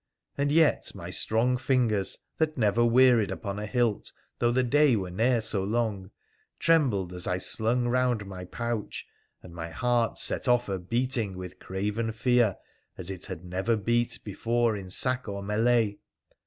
And 0.35 0.51
yet 0.51 0.93
my 0.95 1.11
strong 1.11 1.57
fingers, 1.57 2.17
that 2.39 2.57
never 2.57 2.83
wearied 2.83 3.29
upon 3.29 3.59
a 3.59 3.67
hilt 3.67 4.11
though 4.39 4.49
the 4.49 4.63
day 4.63 4.95
were 4.95 5.11
ne'er 5.11 5.41
so 5.41 5.63
long, 5.63 6.09
trembled 6.57 7.13
as 7.13 7.27
I 7.27 7.37
slung 7.37 7.87
round 7.87 8.25
my 8.25 8.45
pouch, 8.45 9.05
and 9.43 9.53
my 9.53 9.69
heart 9.69 10.17
set 10.17 10.47
off 10.47 10.67
a 10.67 10.79
beating 10.79 11.37
with 11.37 11.59
craven 11.59 12.11
fear, 12.13 12.57
as 12.97 13.11
it 13.11 13.27
had 13.27 13.45
never 13.45 13.75
beat 13.77 14.17
before 14.23 14.75
in 14.75 14.89
sack 14.89 15.27
or 15.27 15.43
melee. 15.43 15.99